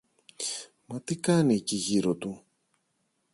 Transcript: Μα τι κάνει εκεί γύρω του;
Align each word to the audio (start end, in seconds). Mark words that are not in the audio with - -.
Μα 0.85 1.01
τι 1.01 1.15
κάνει 1.17 1.55
εκεί 1.55 1.75
γύρω 1.75 2.15
του; 2.15 2.43